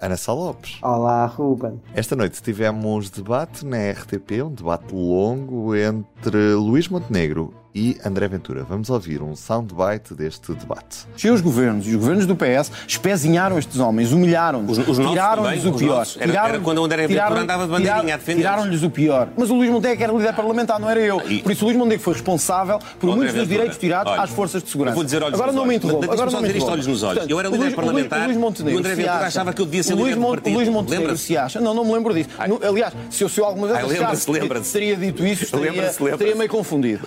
[0.00, 0.78] Ana Sá Lopes.
[0.80, 1.80] Olá, Ruben.
[1.92, 8.64] Esta noite tivemos debate na RTP, um debate longo entre Luís Montenegro e André Ventura.
[8.64, 11.06] Vamos ouvir um soundbite deste debate.
[11.32, 16.06] Os governos e os governos do PS espezinharam estes homens, humilharam-nos, tiraram-lhes o pior.
[16.16, 18.40] Era, tiraram, era quando o André Ventura andava de bandeirinha a defender.
[18.40, 19.28] Tiraram-lhes o pior.
[19.36, 21.20] Mas o Luís Montenegro era líder parlamentar, não era eu.
[21.20, 24.62] Por isso o Luís Montenegro foi responsável por muitos dos direitos tirados olha, às forças
[24.62, 24.94] de segurança.
[24.94, 25.84] Vou dizer olhos Agora nos não me olhos.
[25.84, 26.12] interrompa.
[26.12, 26.72] Agora não me interrompa.
[26.72, 27.28] olhos nos olhos.
[27.28, 29.82] Eu era líder parlamentar o Luís Montenegro e o André Ventura achava que eu devia
[29.88, 30.54] ser líder do partido.
[30.54, 31.60] O Luís Montenegro se acha...
[31.60, 32.30] Não, não me lembro disso.
[32.38, 37.06] Aliás, se eu, se eu alguma vez achasse que teria dito isso, estaria meio confundido.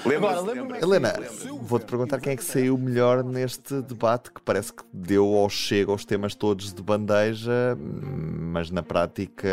[0.82, 1.14] Helena,
[1.62, 5.92] vou-te perguntar quem é que saiu melhor neste debate, que parece que deu ao chego
[5.92, 9.48] aos temas todos de bandeja, mas na prática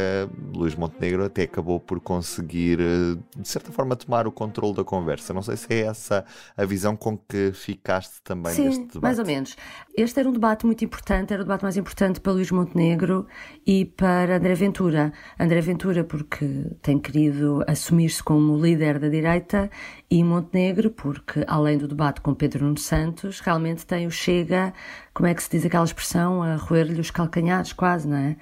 [0.55, 5.33] Luís Montenegro até acabou por conseguir, de certa forma, tomar o controle da conversa.
[5.33, 6.25] Não sei se é essa
[6.57, 9.03] a visão com que ficaste também Sim, deste debate.
[9.03, 9.57] mais ou menos.
[9.97, 13.18] Este era um debate muito importante, era o debate mais importante para Luís Montenegro
[13.67, 15.13] e para André Ventura.
[15.39, 16.47] André Ventura porque
[16.83, 19.71] tem querido assumir-se como líder da direita
[20.11, 24.73] e Montenegro porque, além do debate com Pedro Nuno Santos, realmente tem o Chega,
[25.13, 28.37] como é que se diz aquela expressão, a roer-lhe os calcanhares quase, não é?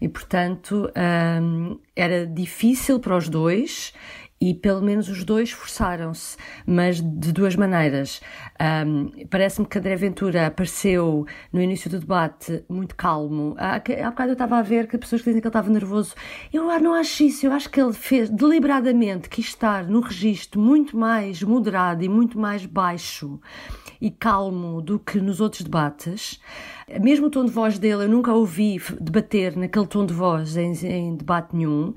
[0.00, 0.90] E, portanto,
[1.42, 3.92] hum, era difícil para os dois
[4.40, 8.22] e pelo menos os dois esforçaram-se, mas de duas maneiras.
[8.86, 13.54] Um, Parece-me que André Ventura apareceu no início do debate muito calmo.
[13.58, 13.78] Há,
[14.10, 16.14] bocado eu estava a ver que pessoas dizem que ele estava nervoso.
[16.50, 20.96] Eu não acho isso, eu acho que ele fez deliberadamente quis estar num registro muito
[20.96, 23.38] mais moderado e muito mais baixo
[24.00, 26.40] e calmo do que nos outros debates.
[27.00, 30.72] Mesmo o tom de voz dele, eu nunca ouvi debater naquele tom de voz em,
[30.86, 31.94] em debate nenhum.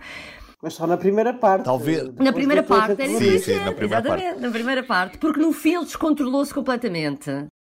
[0.63, 1.66] Mas só na primeira parte.
[1.66, 2.09] Talvez.
[2.16, 4.41] Na primeira parte, era sim, sim, na primeira exatamente, parte.
[4.41, 7.29] na primeira parte, porque no fim ele descontrolou-se completamente.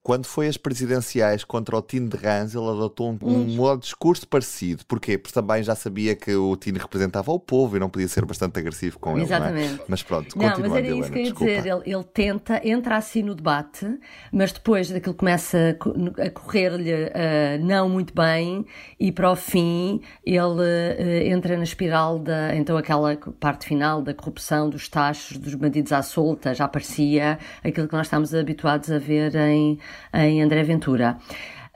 [0.05, 3.85] Quando foi as presidenciais contra o Tino de Rans, ele adotou um, um modo de
[3.85, 4.85] discurso parecido.
[4.85, 5.17] Porquê?
[5.17, 8.59] Porque também já sabia que o Tino representava o povo e não podia ser bastante
[8.59, 9.63] agressivo com Exatamente.
[9.65, 9.69] ele.
[9.71, 9.85] Não é?
[9.87, 11.65] Mas pronto, Não, mas era isso que eu ia dizer.
[11.65, 13.97] Ele, ele tenta, entra assim no debate,
[14.31, 18.63] mas depois daquilo começa a co- a correr-lhe ah, não muito bem
[18.99, 24.13] e para o fim ele ah, entra na espiral da, então aquela parte final da
[24.13, 28.99] corrupção, dos taxos, dos bandidos à solta, já parecia aquilo que nós estamos habituados a
[28.99, 29.79] ver em,
[30.13, 31.17] em André Ventura.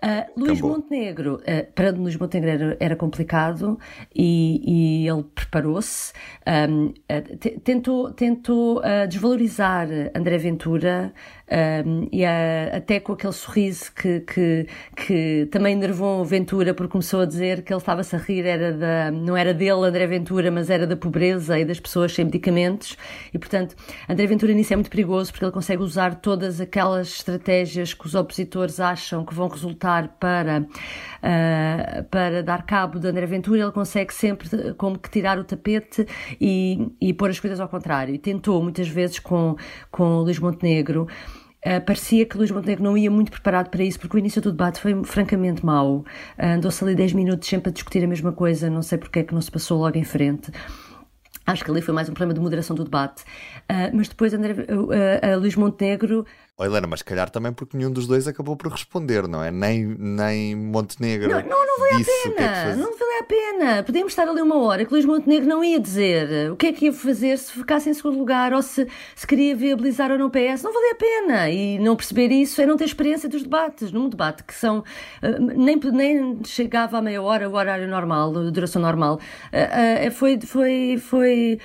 [0.01, 0.61] Ah, Luís.
[0.61, 3.77] Montenegro, ah, para Luís Montenegro era, complicado
[4.15, 6.13] e, e ele preparou-se,
[6.45, 11.13] ahm, ah, te- tentou, tentou ah, desvalorizar André Ventura
[12.11, 17.25] e ah, até com aquele sorriso que, que, que também enervou Ventura porque começou a
[17.25, 20.85] dizer que ele estava-se a rir, era da, não era dele André Ventura, mas era
[20.85, 22.97] da pobreza e das pessoas sem medicamentos
[23.33, 23.75] e portanto
[24.07, 28.15] André Ventura nisso é muito perigoso porque ele consegue usar todas aquelas estratégias que os
[28.15, 30.65] opositores acham que vão resultar para,
[31.23, 36.05] ah, para dar cabo de André Ventura, ele consegue sempre como que tirar o tapete
[36.39, 38.13] e, e pôr as coisas ao contrário.
[38.13, 39.55] E tentou muitas vezes com,
[39.91, 41.07] com o Luís Montenegro.
[41.63, 44.51] Ah, parecia que Luís Montenegro não ia muito preparado para isso, porque o início do
[44.51, 46.05] debate foi francamente mau.
[46.37, 49.23] Ah, Andou-se ali 10 minutos sempre a discutir a mesma coisa, não sei porque é
[49.23, 50.51] que não se passou logo em frente.
[51.45, 53.23] Acho que ali foi mais um problema de moderação do debate.
[53.67, 54.55] Ah, mas depois André,
[55.39, 56.25] Luís Montenegro
[56.61, 59.49] Oh, Helena, mas se calhar também porque nenhum dos dois acabou por responder, não é?
[59.49, 61.29] Nem, nem Montenegro.
[61.29, 62.47] Não, não, não vale a que é que pena.
[62.49, 62.75] fazia.
[62.75, 63.83] não vale a pena.
[63.83, 66.83] Podíamos estar ali uma hora que Luís Montenegro não ia dizer o que é que
[66.83, 70.29] ia fazer se ficasse em segundo lugar ou se, se queria viabilizar ou não o
[70.29, 70.61] PS.
[70.61, 71.49] Não valia a pena.
[71.49, 73.93] E não perceber isso é não ter experiência dos debates.
[73.93, 74.83] Num debate que são.
[75.21, 79.17] ah, nem, nem chegava a meia hora, o horário normal, a duração normal.
[79.53, 80.37] Ah, ah, foi.
[80.41, 81.59] foi, foi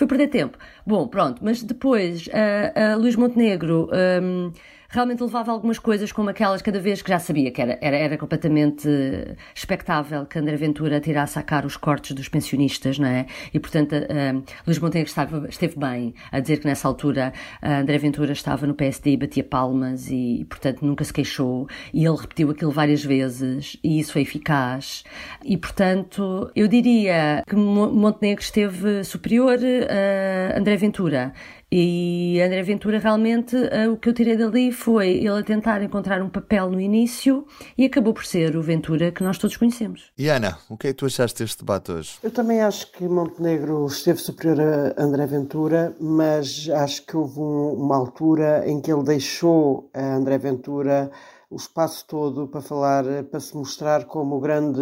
[0.00, 0.58] foi perder tempo.
[0.86, 2.26] Bom, pronto, mas depois
[2.74, 3.88] a Luís Montenegro
[4.22, 4.50] hum,
[4.90, 8.18] realmente levava algumas coisas como aquelas cada vez que já sabia que era, era, era
[8.18, 13.26] completamente eh, expectável que André Ventura tirasse a cara os cortes dos pensionistas, não é?
[13.54, 17.32] E portanto hum, Luís Montenegro estava, esteve bem a dizer que nessa altura
[17.62, 21.68] André Ventura estava no PSD e batia palmas e, portanto nunca se queixou.
[21.94, 25.04] E ele repetiu aquilo várias vezes e isso foi eficaz.
[25.44, 31.32] E portanto eu diria que Mo- Montenegro esteve superior a André Ventura
[31.72, 36.20] E André Ventura realmente uh, o que eu tirei dali foi ele a tentar encontrar
[36.20, 37.46] um papel no início
[37.78, 40.10] e acabou por ser o Ventura que nós todos conhecemos.
[40.18, 42.18] E Ana, o que é que tu achaste deste debate hoje?
[42.22, 44.60] Eu também acho que Montenegro esteve superior
[44.96, 50.16] a André Ventura, mas acho que houve um, uma altura em que ele deixou a
[50.16, 51.10] André Ventura
[51.50, 54.80] o espaço todo para falar, para se mostrar como o grande,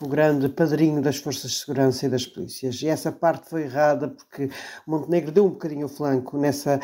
[0.00, 2.80] o grande padrinho das forças de segurança e das polícias.
[2.80, 4.48] E essa parte foi errada porque
[4.86, 6.80] Montenegro deu um bocadinho o flanco nessa.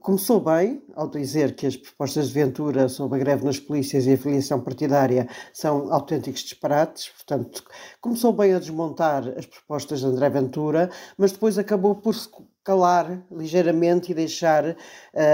[0.00, 4.12] Começou bem ao dizer que as propostas de Ventura sobre a greve nas polícias e
[4.12, 7.64] a filiação partidária são autênticos disparates, portanto,
[8.00, 12.28] começou bem a desmontar as propostas de André Ventura, mas depois acabou por se
[12.66, 14.76] calar ligeiramente e deixar uh,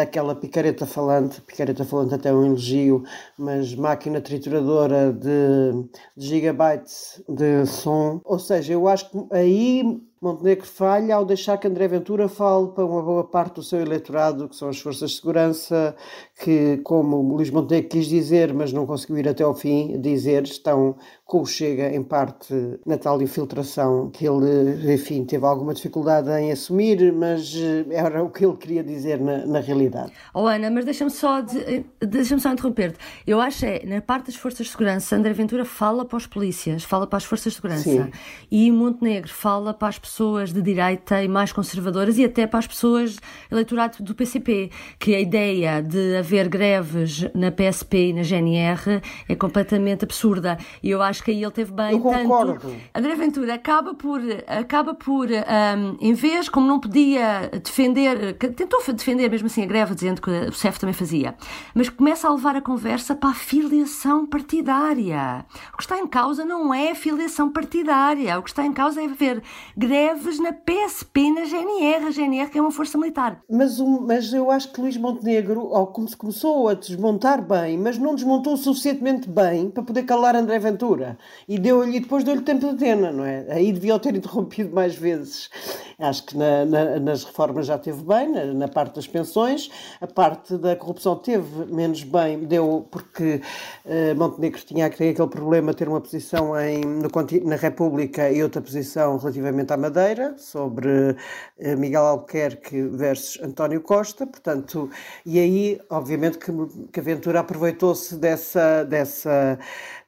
[0.02, 3.02] aquela picareta falante, picareta falante até um elogio,
[3.38, 8.20] mas máquina trituradora de, de gigabytes de som.
[8.22, 12.84] Ou seja, eu acho que aí Montenegro falha ao deixar que André Ventura fale para
[12.84, 15.96] uma boa parte do seu eleitorado, que são as forças de segurança,
[16.40, 20.94] que, como Luís Montenegro quis dizer, mas não conseguiu ir até ao fim, dizer, estão
[21.24, 22.54] com o Chega, em parte,
[22.86, 28.30] na tal infiltração que ele, enfim, teve alguma dificuldade em assumir, mas eh, era o
[28.30, 30.12] que ele queria dizer na, na realidade.
[30.32, 32.98] Oh Ana, mas deixa-me só, de, deixa só interromper-te.
[33.26, 36.84] Eu acho é, na parte das forças de segurança, André Ventura fala para os polícias,
[36.84, 37.82] fala para as forças de segurança.
[37.82, 38.10] Sim.
[38.50, 40.11] E Montenegro fala para as pessoas
[40.52, 43.16] de direita e mais conservadoras e até para as pessoas
[43.50, 49.34] eleitorado do PCP, que a ideia de haver greves na PSP e na GNR é
[49.34, 50.58] completamente absurda.
[50.82, 51.92] E eu acho que aí ele teve bem.
[51.92, 52.52] Eu concordo.
[52.52, 58.82] Tanto, André Ventura acaba por, acaba por um, em vez, como não podia defender, tentou
[58.92, 61.34] defender mesmo assim a greve, dizendo que o CEF também fazia,
[61.74, 65.46] mas começa a levar a conversa para a filiação partidária.
[65.72, 69.00] O que está em causa não é a filiação partidária, o que está em causa
[69.00, 69.42] é haver
[69.74, 70.01] greves
[70.40, 73.40] na PSP na GNR, a GNR que é uma força militar.
[73.48, 78.14] Mas, mas eu acho que Luís Montenegro, como se começou a desmontar bem, mas não
[78.14, 81.18] desmontou suficientemente bem para poder calar André Ventura
[81.48, 83.46] e deu-lhe, depois deu-lhe tempo de antena, não é?
[83.50, 85.50] Aí devia ter interrompido mais vezes.
[85.98, 89.70] Acho que na, na, nas reformas já teve bem, na, na, parte das pensões,
[90.00, 93.40] a parte da corrupção teve menos bem, deu porque
[93.84, 97.08] uh, Montenegro tinha aquele problema de ter uma posição em, no,
[97.44, 104.26] na República e outra posição relativamente à Madeira, sobre uh, Miguel Albuquerque versus António Costa,
[104.26, 104.90] portanto,
[105.26, 106.50] e aí, obviamente, que,
[106.90, 109.58] que a Ventura aproveitou-se dessa, dessa,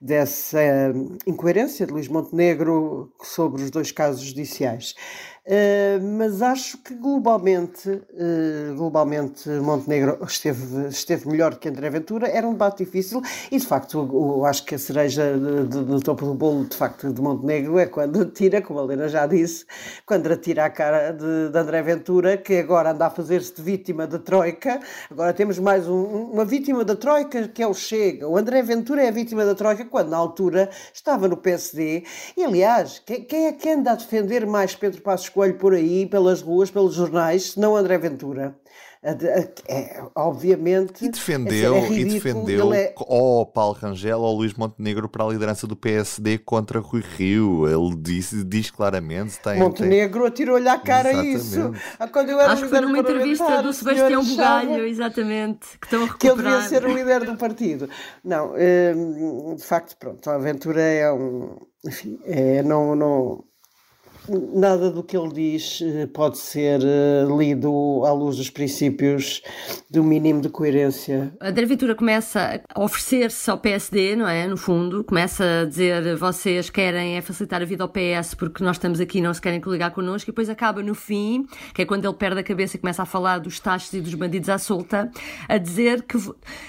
[0.01, 0.59] dessa
[1.27, 4.95] incoerência de Luís Montenegro sobre os dois casos judiciais.
[5.47, 12.27] Uh, mas acho que globalmente, uh, globalmente Montenegro esteve, esteve melhor que André Ventura.
[12.27, 13.21] Era um debate difícil
[13.53, 17.21] e, de facto, eu acho que a cereja no topo do bolo, de facto, de
[17.21, 19.67] Montenegro é quando tira, como a Helena já disse,
[20.07, 24.07] quando atira a cara de, de André Ventura, que agora anda a fazer-se de vítima
[24.07, 24.81] da Troika.
[25.11, 28.27] Agora temos mais um, uma vítima da Troika, que é o Chega.
[28.27, 32.03] O André Ventura é a vítima da Troika quando, na altura, estava no PSD.
[32.35, 36.07] E, aliás, quem, quem é que anda a defender mais Pedro Passos Coelho por aí,
[36.07, 38.57] pelas ruas, pelos jornais, senão André Ventura.
[39.69, 41.05] É, obviamente.
[41.05, 42.95] E defendeu, é e defendeu é...
[42.97, 47.69] ou Paulo Rangel ou Luís Montenegro para a liderança do PSD contra Rui Rio.
[47.69, 49.39] Ele disse, diz claramente.
[49.41, 50.29] Tem, Montenegro tem...
[50.29, 51.37] atirou-lhe à cara exatamente.
[51.37, 51.73] isso.
[51.99, 56.03] Ah, quando eu era Acho que foi numa entrevista do Sebastião Bugalho, exatamente, que estão
[56.03, 56.35] a recuperar.
[56.35, 57.91] Que ele devia ser o líder do partido.
[58.25, 61.59] Não, hum, de facto, pronto, a aventura é um.
[61.85, 63.45] Enfim, é, não, não,
[64.29, 69.43] Nada do que ele diz eh, pode ser eh, lido à luz dos princípios
[69.91, 71.35] do mínimo de coerência.
[71.41, 74.47] André Ventura começa a oferecer-se ao PSD, não é?
[74.47, 78.77] No fundo, começa a dizer vocês querem é facilitar a vida ao PS porque nós
[78.77, 81.85] estamos aqui e não se querem coligar connosco, e depois acaba no fim, que é
[81.85, 84.57] quando ele perde a cabeça e começa a falar dos taxos e dos bandidos à
[84.57, 85.11] solta,
[85.49, 86.17] a dizer que,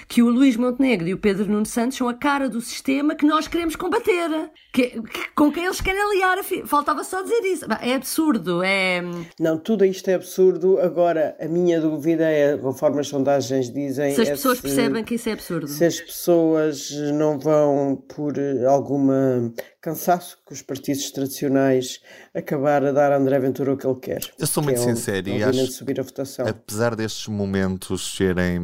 [0.06, 3.24] que o Luís Montenegro e o Pedro Nuno Santos são a cara do sistema que
[3.24, 6.36] nós queremos combater, que, que com quem eles querem aliar.
[6.66, 7.45] Faltava só dizer
[7.80, 9.02] É absurdo, é.
[9.38, 10.78] Não, tudo isto é absurdo.
[10.80, 14.14] Agora, a minha dúvida é, conforme as sondagens dizem.
[14.14, 15.68] Se as é pessoas se, percebem que isso é absurdo.
[15.68, 18.34] Se as pessoas não vão por
[18.68, 19.52] alguma
[19.86, 22.00] cansaço que os partidos tradicionais
[22.34, 24.20] acabar a dar a André Ventura o que ele quer.
[24.36, 26.44] Eu sou muito é, sincero e acho subir a votação.
[26.44, 28.56] apesar destes momentos serem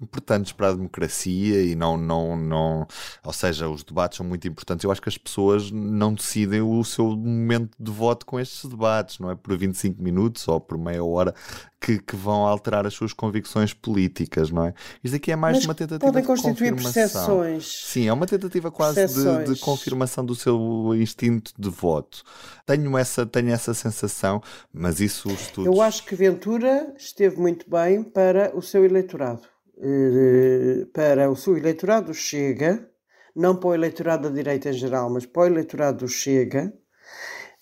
[0.00, 2.86] importantes para a democracia e não, não, não,
[3.22, 6.82] ou seja, os debates são muito importantes, eu acho que as pessoas não decidem o
[6.84, 11.04] seu momento de voto com estes debates, não é por 25 minutos ou por meia
[11.04, 11.34] hora
[11.82, 14.74] que, que, vão alterar as suas convicções políticas, não é?
[15.02, 16.92] Isto aqui é mais Mas uma tentativa podem de constituir confirmação.
[16.92, 17.84] percepções.
[17.86, 22.22] Sim, é uma tentativa quase de, de, confirmação do seu instinto de voto.
[22.64, 24.40] Tenho essa, tenho essa sensação,
[24.72, 25.74] mas isso os estudos...
[25.74, 29.42] Eu acho que Ventura esteve muito bem para o seu eleitorado.
[29.80, 32.88] Eh, para o seu eleitorado Chega,
[33.34, 36.72] não para o eleitorado da direita em geral, mas para o eleitorado Chega,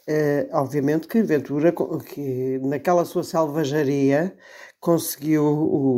[0.09, 1.73] Uh, obviamente que Ventura,
[2.05, 4.35] que naquela sua selvageria,
[4.81, 5.45] conseguiu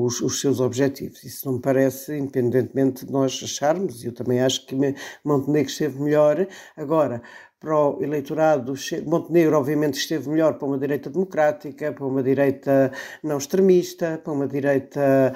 [0.04, 1.22] os, os, seus objetivos.
[1.22, 4.76] Isso não me parece, independentemente de nós acharmos, e eu também acho que
[5.24, 6.46] Montenegro esteve melhor.
[6.76, 7.22] Agora,
[7.60, 8.74] para o eleitorado,
[9.06, 12.90] Montenegro obviamente esteve melhor para uma direita democrática, para uma direita
[13.22, 15.32] não extremista, para uma direita,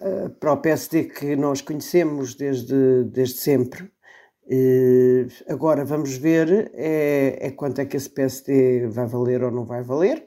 [0.00, 3.88] uh, para o PSD que nós conhecemos desde, desde sempre.
[4.50, 9.66] Uh, agora vamos ver é, é quanto é que esse PSD vai valer ou não
[9.66, 10.26] vai valer.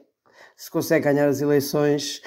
[0.56, 2.22] Se consegue ganhar as eleições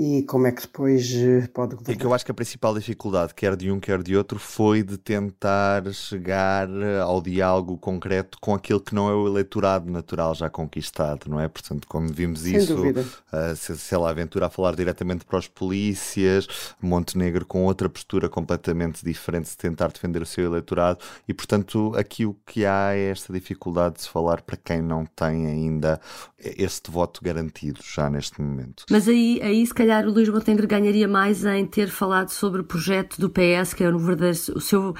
[0.00, 1.96] e como é que depois eh, pode governar.
[1.96, 4.84] É que eu acho que a principal dificuldade, quer de um, quer de outro, foi
[4.84, 6.68] de tentar chegar
[7.02, 11.48] ao diálogo concreto com aquilo que não é o eleitorado natural já conquistado, não é?
[11.48, 16.46] Portanto, como vimos Sem isso, uh, sei lá, Aventura a falar diretamente para os polícias,
[16.80, 22.24] Montenegro com outra postura completamente diferente de tentar defender o seu eleitorado, e portanto, aqui
[22.24, 26.00] o que há é esta dificuldade de se falar para quem não tem ainda
[26.38, 28.84] este voto garantido já neste momento.
[28.88, 32.60] Mas aí, aí se calhar calhar o Luís Montenegro ganharia mais em ter falado sobre
[32.60, 34.94] o projeto do PS, que é o verdadeiro o seu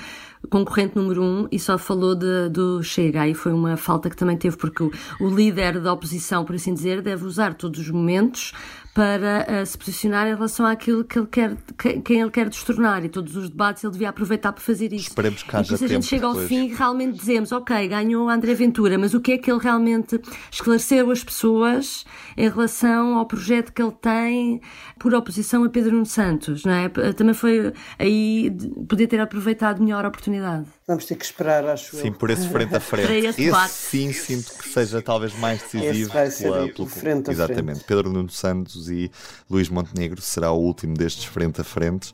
[0.49, 3.23] concorrente número um, e só falou de, do Chega.
[3.23, 4.91] Aí foi uma falta que também teve, porque o,
[5.21, 8.55] o líder da oposição, por assim dizer, deve usar todos os momentos
[8.99, 13.05] para uh, se posicionar em relação àquilo que ele quer, que, quem ele quer destornar
[13.05, 15.11] e todos os debates ele devia aproveitar para fazer isso.
[15.11, 16.49] Esperemos que haja e se a gente chega ao depois.
[16.49, 20.21] fim e realmente dizemos, ok, ganhou André Ventura, mas o que é que ele realmente
[20.51, 22.05] esclareceu as pessoas
[22.37, 24.61] em relação ao projeto que ele tem
[24.99, 26.89] por oposição a Pedro Nuno Santos, não é?
[26.89, 28.51] Também foi aí
[28.89, 30.67] poder ter aproveitado melhor a oportunidade.
[30.89, 33.13] Vamos ter que esperar, acho Sim, por esse frente a frente.
[33.27, 36.13] esse, esse sim sinto que seja talvez mais decisivo.
[36.13, 37.81] vai ser pela, pelo frente a Exatamente.
[37.81, 37.85] frente.
[37.85, 39.11] Pedro Nuno Santos e
[39.49, 42.13] Luís Montenegro será o último destes frente a frente.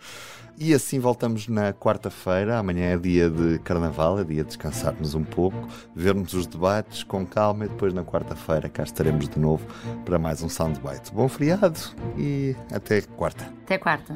[0.57, 2.59] E assim voltamos na quarta-feira.
[2.59, 7.26] Amanhã é dia de carnaval, é dia de descansarmos um pouco, vermos os debates com
[7.26, 9.66] calma e depois na quarta-feira cá estaremos de novo
[10.04, 11.12] para mais um Soundbite.
[11.12, 11.81] Bom feriado
[12.16, 13.45] e até quarta.
[13.64, 14.14] Até quarta.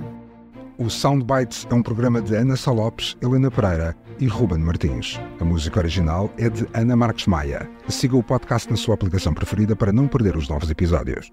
[0.78, 5.18] O Soundbites é um programa de Ana Salopes, Helena Pereira e Ruben Martins.
[5.40, 7.68] A música original é de Ana Marques Maia.
[7.88, 11.32] Siga o podcast na sua aplicação preferida para não perder os novos episódios.